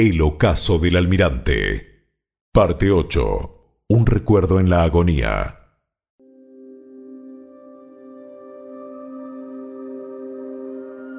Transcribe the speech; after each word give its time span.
El 0.00 0.20
ocaso 0.20 0.78
del 0.78 0.94
almirante. 0.94 2.04
Parte 2.52 2.92
8. 2.92 3.82
Un 3.88 4.06
recuerdo 4.06 4.60
en 4.60 4.70
la 4.70 4.84
agonía. 4.84 5.58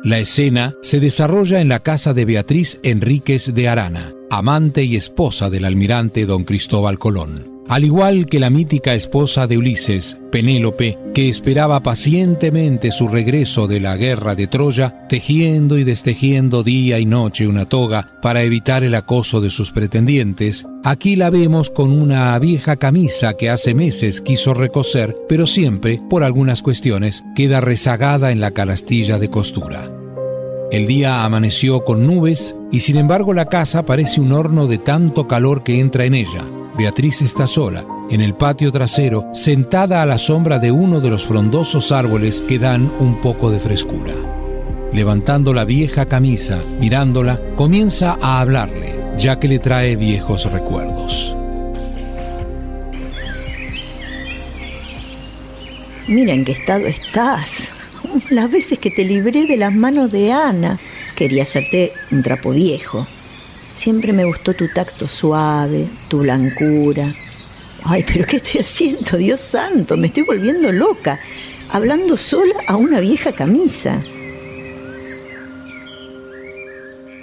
La 0.02 0.20
escena 0.20 0.78
se 0.82 1.02
desarrolla 1.02 1.60
en 1.60 1.68
la 1.68 1.84
casa 1.84 2.14
de 2.14 2.24
Beatriz 2.24 2.80
Enríquez 2.82 3.54
de 3.54 3.68
Arana, 3.68 4.14
amante 4.30 4.86
y 4.86 4.96
esposa 4.96 5.50
del 5.50 5.66
almirante 5.66 6.26
don 6.26 6.46
Cristóbal 6.46 6.98
Colón 6.98 7.59
al 7.70 7.86
igual 7.86 8.26
que 8.26 8.40
la 8.40 8.50
mítica 8.50 8.96
esposa 8.96 9.46
de 9.46 9.60
Ulises, 9.60 10.18
Penélope, 10.32 10.98
que 11.14 11.30
esperaba 11.30 11.82
pacientemente 11.82 12.92
su 12.92 13.08
regreso 13.08 13.68
de 13.68 13.80
la 13.80 13.96
guerra 13.96 14.34
de 14.34 14.48
Troya, 14.48 15.08
tejiendo 15.08 15.78
y 15.78 15.84
destejiendo 15.84 16.64
día 16.64 16.98
y 16.98 17.06
noche 17.06 17.48
una 17.48 17.70
toga 17.70 18.10
para 18.24 18.42
evitar 18.42 18.84
el 18.84 18.96
acoso 18.96 19.40
de 19.40 19.52
sus 19.52 19.72
pretendientes, 19.72 20.66
aquí 20.84 21.16
la 21.16 21.30
vemos 21.30 21.70
con 21.70 21.92
una 21.92 22.38
vieja 22.40 22.76
camisa 22.76 23.36
que 23.36 23.52
hace 23.52 23.76
meses 23.76 24.20
quiso 24.20 24.56
recoser, 24.56 25.16
pero 25.30 25.46
siempre, 25.46 26.02
por 26.10 26.24
algunas 26.24 26.64
cuestiones, 26.64 27.24
queda 27.36 27.62
rezagada 27.62 28.32
en 28.32 28.40
la 28.40 28.50
canastilla 28.50 29.20
de 29.20 29.30
costura. 29.30 29.92
El 30.72 30.88
día 30.88 31.24
amaneció 31.24 31.86
con 31.86 32.08
nubes 32.08 32.56
y 32.72 32.80
sin 32.80 32.98
embargo 32.98 33.36
la 33.36 33.46
casa 33.46 33.86
parece 33.86 34.22
un 34.22 34.32
horno 34.32 34.66
de 34.66 34.80
tanto 34.80 35.28
calor 35.28 35.62
que 35.62 35.80
entra 35.80 36.06
en 36.06 36.16
ella 36.16 36.46
Beatriz 36.80 37.22
está 37.22 37.46
sola, 37.46 37.86
en 38.10 38.22
el 38.22 38.36
patio 38.36 38.72
trasero, 38.72 39.30
sentada 39.34 40.02
a 40.02 40.06
la 40.06 40.18
sombra 40.18 40.60
de 40.60 40.72
uno 40.72 41.02
de 41.02 41.10
los 41.10 41.26
frondosos 41.26 41.92
árboles 41.92 42.42
que 42.48 42.58
dan 42.58 42.90
un 43.02 43.20
poco 43.20 43.52
de 43.52 43.60
frescura. 43.60 44.14
Levantando 44.94 45.54
la 45.54 45.66
vieja 45.66 46.06
camisa, 46.06 46.64
mirándola, 46.80 47.38
comienza 47.58 48.18
a 48.22 48.40
hablarle, 48.40 48.96
ya 49.18 49.42
que 49.42 49.50
le 49.50 49.60
trae 49.60 49.98
viejos 49.98 50.50
recuerdos. 50.50 51.36
Mira 56.08 56.32
en 56.32 56.46
qué 56.46 56.54
estado 56.54 56.86
estás. 56.86 57.74
Las 58.30 58.50
veces 58.50 58.80
que 58.80 58.90
te 58.90 59.04
libré 59.04 59.48
de 59.48 59.58
las 59.58 59.74
manos 59.76 60.14
de 60.14 60.32
Ana, 60.32 60.80
quería 61.18 61.44
hacerte 61.44 61.92
un 62.10 62.24
trapo 62.24 62.52
viejo. 62.52 63.06
Siempre 63.72 64.14
me 64.14 64.26
gustó 64.26 64.54
tu 64.54 64.68
tacto 64.68 65.08
suave, 65.08 65.88
tu 66.10 66.20
blancura. 66.20 67.14
Ay, 67.84 68.04
pero 68.06 68.26
¿qué 68.26 68.38
estoy 68.38 68.62
haciendo? 68.62 69.18
Dios 69.18 69.40
santo, 69.40 69.96
me 69.96 70.08
estoy 70.08 70.24
volviendo 70.24 70.72
loca, 70.72 71.20
hablando 71.72 72.18
sola 72.18 72.56
a 72.68 72.76
una 72.76 73.00
vieja 73.00 73.32
camisa. 73.32 74.02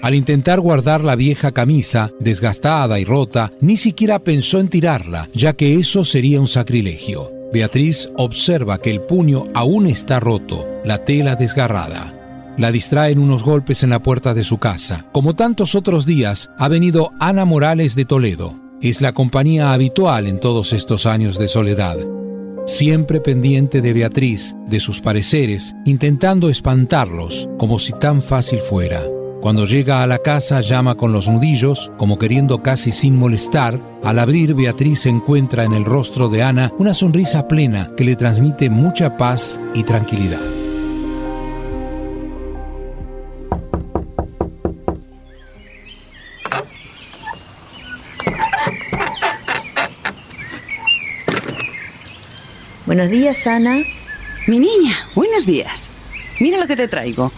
Al 0.03 0.15
intentar 0.15 0.61
guardar 0.61 1.03
la 1.03 1.17
vieja 1.17 1.51
camisa, 1.53 2.13
desgastada 2.21 3.01
y 3.01 3.05
rota, 3.05 3.53
ni 3.61 3.77
siquiera 3.77 4.21
pensó 4.21 4.61
en 4.61 4.69
tirarla, 4.69 5.29
ya 5.35 5.55
que 5.55 5.81
eso 5.81 6.05
sería 6.05 6.41
un 6.41 6.47
sacrilegio. 6.47 7.33
Beatriz 7.53 8.09
observa 8.17 8.79
que 8.79 8.91
el 8.91 9.01
puño 9.01 9.49
aún 9.53 9.87
está 9.87 10.21
roto, 10.21 10.65
la 10.85 11.05
tela 11.05 11.35
desgarrada. 11.35 12.16
La 12.59 12.73
distraen 12.73 13.19
unos 13.19 13.43
golpes 13.43 13.83
en 13.83 13.91
la 13.91 14.03
puerta 14.03 14.33
de 14.33 14.43
su 14.43 14.57
casa. 14.57 15.05
Como 15.13 15.35
tantos 15.35 15.75
otros 15.75 16.07
días, 16.07 16.51
ha 16.59 16.69
venido 16.69 17.13
Ana 17.21 17.45
Morales 17.45 17.95
de 17.95 18.07
Toledo. 18.07 18.55
Es 18.81 19.03
la 19.03 19.13
compañía 19.13 19.73
habitual 19.75 20.27
en 20.27 20.41
todos 20.41 20.73
estos 20.73 21.05
años 21.05 21.39
de 21.39 21.49
soledad. 21.49 21.97
Siempre 22.65 23.21
pendiente 23.21 23.83
de 23.83 23.93
Beatriz, 23.93 24.55
de 24.69 24.81
sus 24.81 25.01
pareceres, 25.01 25.75
intentando 25.85 26.49
espantarlos, 26.49 27.49
como 27.59 27.79
si 27.79 27.93
tan 27.93 28.23
fácil 28.23 28.59
fuera. 28.59 29.05
Cuando 29.43 29.67
llega 29.67 30.03
a 30.03 30.07
la 30.07 30.19
casa 30.19 30.63
llama 30.63 30.97
con 30.97 31.13
los 31.13 31.29
nudillos, 31.29 31.93
como 31.99 32.19
queriendo 32.19 32.63
casi 32.63 32.91
sin 32.91 33.17
molestar. 33.17 33.79
Al 34.03 34.19
abrir, 34.19 34.55
Beatriz 34.55 35.05
encuentra 35.07 35.65
en 35.65 35.75
el 35.75 35.85
rostro 35.85 36.31
de 36.31 36.43
Ana 36.43 36.73
una 36.79 36.95
sonrisa 36.95 37.47
plena 37.47 37.93
que 37.97 38.05
le 38.05 38.17
transmite 38.17 38.71
mucha 38.71 39.17
paz 39.17 39.61
y 39.75 39.83
tranquilidad. 39.85 40.56
Buenos 52.87 53.11
días, 53.11 53.45
Ana. 53.49 53.83
Mi 54.47 54.61
niña, 54.61 54.95
buenos 55.17 55.45
días. 55.45 56.37
Mira 56.39 56.57
lo 56.59 56.69
que 56.69 56.77
te 56.77 56.87
traigo. 56.87 57.33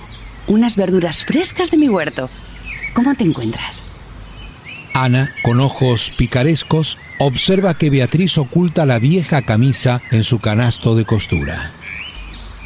Unas 0.47 0.77
verduras 0.77 1.25
frescas 1.25 1.71
de 1.71 1.79
mi 1.79 1.89
huerto. 1.89 2.29
¿Cómo 2.93 3.15
te 3.15 3.25
encuentras? 3.25 3.83
Ana, 4.93 5.33
con 5.43 5.61
ojos 5.61 6.13
picarescos, 6.19 6.99
observa 7.19 7.79
que 7.79 7.89
Beatriz 7.89 8.37
oculta 8.37 8.85
la 8.85 8.99
vieja 8.99 9.41
camisa 9.41 10.03
en 10.11 10.23
su 10.23 10.39
canasto 10.39 10.95
de 10.95 11.07
costura. 11.07 11.71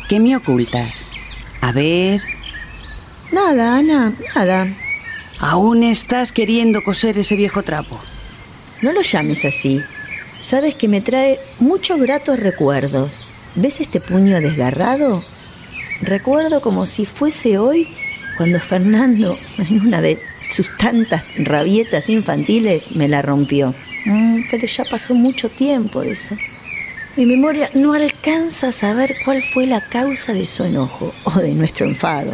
¿Qué 0.09 0.19
me 0.19 0.35
ocultas? 0.35 1.07
A 1.61 1.71
ver. 1.71 2.21
Nada, 3.31 3.77
Ana, 3.77 4.13
nada. 4.35 4.67
¿Aún 5.39 5.85
estás 5.85 6.33
queriendo 6.33 6.83
coser 6.83 7.17
ese 7.17 7.37
viejo 7.37 7.63
trapo? 7.63 8.01
No 8.81 8.93
lo 8.93 9.03
llames 9.03 9.45
así. 9.45 9.81
Sabes 10.45 10.75
que 10.75 10.89
me 10.89 11.01
trae 11.01 11.39
muchos 11.61 12.01
gratos 12.01 12.39
recuerdos. 12.39 13.25
¿Ves 13.55 13.81
este 13.81 14.01
puño 14.01 14.41
desgarrado? 14.41 15.23
Recuerdo 16.01 16.61
como 16.61 16.85
si 16.87 17.07
fuese 17.07 17.59
hoy 17.59 17.89
cuando 18.37 18.59
Fernando, 18.61 19.39
en 19.59 19.81
una 19.87 20.01
de 20.01 20.19
sus 20.51 20.77
tantas 20.77 21.25
rabietas 21.37 22.09
infantiles, 22.09 22.97
me 22.97 23.09
la 23.09 23.23
rompió. 23.23 23.75
Mm, 24.05 24.43
pero 24.51 24.67
ya 24.67 24.85
pasó 24.85 25.15
mucho 25.15 25.49
tiempo 25.49 26.01
de 26.01 26.13
eso. 26.13 26.37
Mi 27.17 27.27
memoria 27.27 27.71
no 27.75 27.93
alcanza 27.93 28.69
a 28.69 28.73
saber 28.73 29.15
cuál 29.25 29.43
fue 29.43 29.67
la 29.67 29.87
causa 29.89 30.33
de 30.33 30.47
su 30.47 30.65
enojo 30.65 31.13
o 31.25 31.39
de 31.39 31.53
nuestro 31.53 31.87
enfado. 31.87 32.33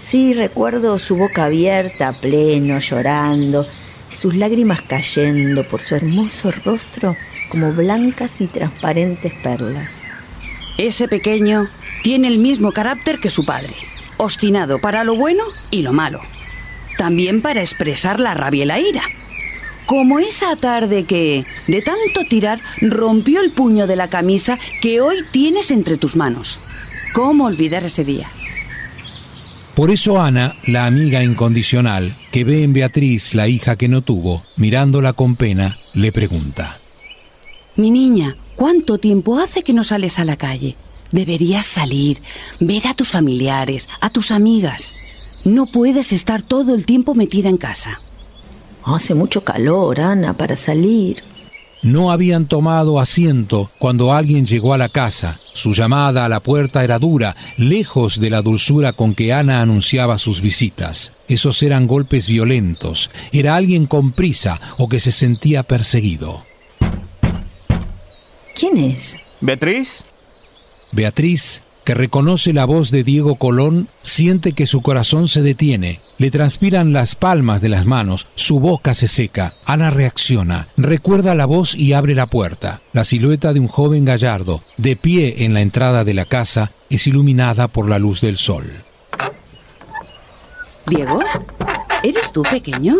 Sí, 0.00 0.34
recuerdo 0.34 0.98
su 0.98 1.16
boca 1.16 1.46
abierta, 1.46 2.12
pleno, 2.20 2.78
llorando, 2.78 3.66
sus 4.10 4.34
lágrimas 4.34 4.82
cayendo 4.82 5.66
por 5.66 5.80
su 5.80 5.94
hermoso 5.94 6.50
rostro 6.64 7.16
como 7.48 7.72
blancas 7.72 8.40
y 8.40 8.46
transparentes 8.46 9.32
perlas. 9.42 10.02
Ese 10.78 11.08
pequeño 11.08 11.66
tiene 12.02 12.28
el 12.28 12.38
mismo 12.38 12.72
carácter 12.72 13.18
que 13.20 13.30
su 13.30 13.44
padre, 13.44 13.74
obstinado 14.16 14.80
para 14.80 15.04
lo 15.04 15.14
bueno 15.14 15.44
y 15.70 15.82
lo 15.82 15.92
malo, 15.92 16.20
también 16.98 17.42
para 17.42 17.60
expresar 17.60 18.20
la 18.20 18.34
rabia 18.34 18.64
y 18.64 18.66
la 18.66 18.80
ira. 18.80 19.02
Como 19.86 20.18
esa 20.18 20.56
tarde 20.56 21.04
que, 21.04 21.44
de 21.66 21.82
tanto 21.82 22.24
tirar, 22.28 22.60
rompió 22.80 23.40
el 23.42 23.50
puño 23.50 23.86
de 23.86 23.96
la 23.96 24.08
camisa 24.08 24.58
que 24.80 25.00
hoy 25.00 25.16
tienes 25.30 25.70
entre 25.70 25.98
tus 25.98 26.16
manos. 26.16 26.58
¿Cómo 27.12 27.44
olvidar 27.44 27.84
ese 27.84 28.04
día? 28.04 28.30
Por 29.74 29.90
eso 29.90 30.20
Ana, 30.20 30.54
la 30.66 30.86
amiga 30.86 31.24
incondicional, 31.24 32.16
que 32.30 32.44
ve 32.44 32.62
en 32.62 32.72
Beatriz 32.72 33.34
la 33.34 33.48
hija 33.48 33.74
que 33.74 33.88
no 33.88 34.02
tuvo, 34.02 34.44
mirándola 34.56 35.14
con 35.14 35.34
pena, 35.34 35.76
le 35.94 36.12
pregunta. 36.12 36.80
Mi 37.74 37.90
niña, 37.90 38.36
¿cuánto 38.54 38.98
tiempo 38.98 39.36
hace 39.38 39.64
que 39.64 39.72
no 39.72 39.82
sales 39.82 40.20
a 40.20 40.24
la 40.24 40.36
calle? 40.36 40.76
Deberías 41.10 41.66
salir, 41.66 42.22
ver 42.60 42.86
a 42.86 42.94
tus 42.94 43.08
familiares, 43.08 43.88
a 44.00 44.10
tus 44.10 44.30
amigas. 44.30 44.94
No 45.44 45.66
puedes 45.66 46.12
estar 46.12 46.42
todo 46.42 46.72
el 46.74 46.86
tiempo 46.86 47.16
metida 47.16 47.48
en 47.48 47.56
casa. 47.56 48.00
Hace 48.84 49.14
mucho 49.14 49.42
calor, 49.42 50.00
Ana, 50.00 50.34
para 50.34 50.54
salir. 50.54 51.24
No 51.84 52.10
habían 52.10 52.46
tomado 52.46 52.98
asiento 52.98 53.70
cuando 53.78 54.14
alguien 54.14 54.46
llegó 54.46 54.72
a 54.72 54.78
la 54.78 54.88
casa. 54.88 55.38
Su 55.52 55.74
llamada 55.74 56.24
a 56.24 56.30
la 56.30 56.40
puerta 56.40 56.82
era 56.82 56.98
dura, 56.98 57.36
lejos 57.58 58.18
de 58.18 58.30
la 58.30 58.40
dulzura 58.40 58.94
con 58.94 59.14
que 59.14 59.34
Ana 59.34 59.60
anunciaba 59.60 60.16
sus 60.16 60.40
visitas. 60.40 61.12
Esos 61.28 61.62
eran 61.62 61.86
golpes 61.86 62.26
violentos. 62.26 63.10
Era 63.32 63.54
alguien 63.54 63.84
con 63.84 64.12
prisa 64.12 64.58
o 64.78 64.88
que 64.88 64.98
se 64.98 65.12
sentía 65.12 65.62
perseguido. 65.62 66.46
¿Quién 68.54 68.78
es? 68.78 69.18
¿Beatriz? 69.42 70.06
Beatriz 70.90 71.62
que 71.84 71.94
reconoce 71.94 72.52
la 72.52 72.64
voz 72.64 72.90
de 72.90 73.04
Diego 73.04 73.36
Colón, 73.36 73.88
siente 74.02 74.52
que 74.52 74.66
su 74.66 74.80
corazón 74.80 75.28
se 75.28 75.42
detiene, 75.42 76.00
le 76.18 76.30
transpiran 76.30 76.92
las 76.92 77.14
palmas 77.14 77.60
de 77.60 77.68
las 77.68 77.86
manos, 77.86 78.26
su 78.34 78.58
boca 78.58 78.94
se 78.94 79.06
seca. 79.06 79.54
Ana 79.66 79.90
reacciona, 79.90 80.68
recuerda 80.76 81.34
la 81.34 81.46
voz 81.46 81.74
y 81.74 81.92
abre 81.92 82.14
la 82.14 82.26
puerta. 82.26 82.80
La 82.92 83.04
silueta 83.04 83.52
de 83.52 83.60
un 83.60 83.68
joven 83.68 84.04
gallardo, 84.04 84.62
de 84.76 84.96
pie 84.96 85.44
en 85.44 85.54
la 85.54 85.60
entrada 85.60 86.04
de 86.04 86.14
la 86.14 86.24
casa, 86.24 86.72
es 86.88 87.06
iluminada 87.06 87.68
por 87.68 87.88
la 87.88 87.98
luz 87.98 88.20
del 88.20 88.38
sol. 88.38 88.64
Diego, 90.86 91.20
¿eres 92.02 92.32
tú 92.32 92.42
pequeño? 92.42 92.96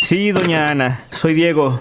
Sí, 0.00 0.30
doña 0.32 0.70
Ana, 0.70 1.06
soy 1.10 1.34
Diego. 1.34 1.80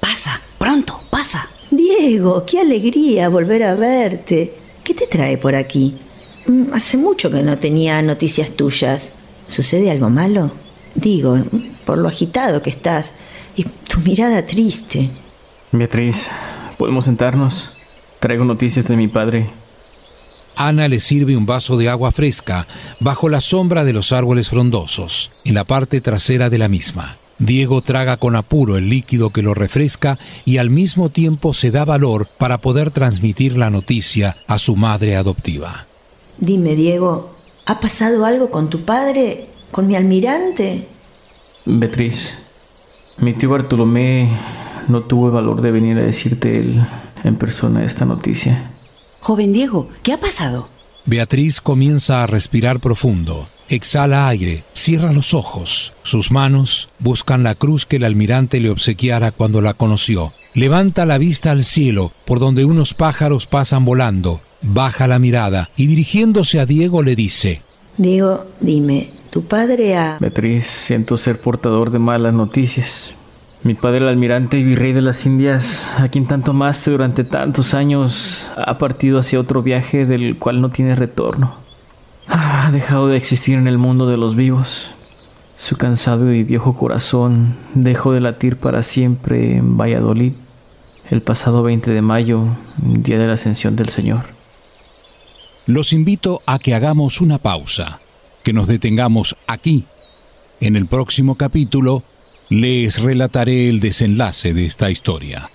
Pasa, 0.00 0.40
pronto, 0.58 1.00
pasa. 1.10 1.48
Diego, 1.70 2.44
qué 2.44 2.60
alegría 2.60 3.28
volver 3.28 3.62
a 3.62 3.74
verte. 3.74 4.59
¿Qué 4.84 4.94
te 4.94 5.06
trae 5.06 5.38
por 5.38 5.54
aquí? 5.54 5.98
Mm, 6.46 6.72
hace 6.72 6.96
mucho 6.96 7.30
que 7.30 7.42
no 7.42 7.58
tenía 7.58 8.00
noticias 8.02 8.52
tuyas. 8.52 9.12
¿Sucede 9.48 9.90
algo 9.90 10.10
malo? 10.10 10.52
Digo, 10.94 11.38
por 11.84 11.98
lo 11.98 12.08
agitado 12.08 12.62
que 12.62 12.70
estás 12.70 13.14
y 13.56 13.64
tu 13.64 14.00
mirada 14.00 14.46
triste. 14.46 15.10
Beatriz, 15.72 16.28
¿podemos 16.78 17.04
sentarnos? 17.04 17.72
Traigo 18.18 18.44
noticias 18.44 18.86
de 18.88 18.96
mi 18.96 19.08
padre. 19.08 19.50
Ana 20.56 20.88
le 20.88 21.00
sirve 21.00 21.36
un 21.36 21.46
vaso 21.46 21.76
de 21.76 21.88
agua 21.88 22.10
fresca 22.10 22.66
bajo 22.98 23.28
la 23.28 23.40
sombra 23.40 23.84
de 23.84 23.92
los 23.92 24.12
árboles 24.12 24.50
frondosos, 24.50 25.30
en 25.44 25.54
la 25.54 25.64
parte 25.64 26.00
trasera 26.00 26.50
de 26.50 26.58
la 26.58 26.68
misma. 26.68 27.19
Diego 27.40 27.80
traga 27.80 28.18
con 28.18 28.36
apuro 28.36 28.76
el 28.76 28.90
líquido 28.90 29.30
que 29.30 29.40
lo 29.40 29.54
refresca 29.54 30.18
y 30.44 30.58
al 30.58 30.68
mismo 30.68 31.08
tiempo 31.08 31.54
se 31.54 31.70
da 31.70 31.86
valor 31.86 32.28
para 32.38 32.58
poder 32.58 32.90
transmitir 32.90 33.56
la 33.56 33.70
noticia 33.70 34.36
a 34.46 34.58
su 34.58 34.76
madre 34.76 35.16
adoptiva. 35.16 35.86
Dime, 36.38 36.74
Diego, 36.74 37.32
¿ha 37.64 37.80
pasado 37.80 38.26
algo 38.26 38.50
con 38.50 38.68
tu 38.68 38.84
padre? 38.84 39.46
¿Con 39.70 39.86
mi 39.86 39.96
almirante? 39.96 40.86
Beatriz, 41.64 42.34
mi 43.18 43.32
tío 43.32 43.48
Bartolomé 43.50 44.28
no 44.88 45.04
tuvo 45.04 45.28
el 45.28 45.32
valor 45.32 45.62
de 45.62 45.70
venir 45.70 45.96
a 45.96 46.02
decirte 46.02 46.58
él 46.58 46.84
en 47.24 47.36
persona 47.36 47.84
esta 47.84 48.04
noticia. 48.04 48.70
Joven 49.20 49.54
Diego, 49.54 49.88
¿qué 50.02 50.12
ha 50.12 50.20
pasado? 50.20 50.68
Beatriz 51.06 51.62
comienza 51.62 52.22
a 52.22 52.26
respirar 52.26 52.80
profundo. 52.80 53.48
Exhala 53.70 54.26
aire, 54.26 54.64
cierra 54.72 55.12
los 55.12 55.32
ojos. 55.32 55.92
Sus 56.02 56.32
manos 56.32 56.90
buscan 56.98 57.44
la 57.44 57.54
cruz 57.54 57.86
que 57.86 57.96
el 57.96 58.04
almirante 58.04 58.58
le 58.58 58.68
obsequiara 58.68 59.30
cuando 59.30 59.60
la 59.60 59.74
conoció. 59.74 60.32
Levanta 60.54 61.06
la 61.06 61.18
vista 61.18 61.52
al 61.52 61.62
cielo, 61.62 62.10
por 62.24 62.40
donde 62.40 62.64
unos 62.64 62.94
pájaros 62.94 63.46
pasan 63.46 63.84
volando. 63.84 64.40
Baja 64.60 65.06
la 65.06 65.20
mirada 65.20 65.70
y 65.76 65.86
dirigiéndose 65.86 66.58
a 66.58 66.66
Diego 66.66 67.04
le 67.04 67.14
dice, 67.14 67.62
Diego, 67.96 68.44
dime, 68.60 69.12
¿tu 69.30 69.44
padre 69.44 69.96
ha... 69.96 70.18
Beatriz, 70.18 70.66
siento 70.66 71.16
ser 71.16 71.40
portador 71.40 71.92
de 71.92 72.00
malas 72.00 72.34
noticias. 72.34 73.14
Mi 73.62 73.74
padre, 73.74 73.98
el 73.98 74.08
almirante 74.08 74.58
y 74.58 74.64
virrey 74.64 74.92
de 74.92 75.02
las 75.02 75.26
Indias, 75.26 75.88
a 75.96 76.08
quien 76.08 76.26
tanto 76.26 76.50
amaste 76.50 76.90
durante 76.90 77.22
tantos 77.22 77.74
años, 77.74 78.48
ha 78.56 78.78
partido 78.78 79.20
hacia 79.20 79.38
otro 79.38 79.62
viaje 79.62 80.06
del 80.06 80.38
cual 80.38 80.60
no 80.60 80.70
tiene 80.70 80.96
retorno. 80.96 81.59
Ha 82.62 82.70
dejado 82.70 83.08
de 83.08 83.16
existir 83.16 83.56
en 83.56 83.66
el 83.66 83.78
mundo 83.78 84.06
de 84.06 84.18
los 84.18 84.36
vivos. 84.36 84.90
Su 85.56 85.78
cansado 85.78 86.30
y 86.30 86.44
viejo 86.44 86.76
corazón 86.76 87.56
dejó 87.72 88.12
de 88.12 88.20
latir 88.20 88.58
para 88.58 88.82
siempre 88.82 89.56
en 89.56 89.78
Valladolid 89.78 90.34
el 91.08 91.22
pasado 91.22 91.62
20 91.62 91.90
de 91.90 92.02
mayo, 92.02 92.44
día 92.76 93.18
de 93.18 93.26
la 93.26 93.32
ascensión 93.32 93.76
del 93.76 93.88
Señor. 93.88 94.24
Los 95.64 95.94
invito 95.94 96.42
a 96.44 96.58
que 96.58 96.74
hagamos 96.74 97.22
una 97.22 97.38
pausa, 97.38 98.02
que 98.42 98.52
nos 98.52 98.66
detengamos 98.66 99.38
aquí. 99.46 99.86
En 100.60 100.76
el 100.76 100.84
próximo 100.84 101.36
capítulo 101.36 102.02
les 102.50 103.00
relataré 103.00 103.70
el 103.70 103.80
desenlace 103.80 104.52
de 104.52 104.66
esta 104.66 104.90
historia. 104.90 105.50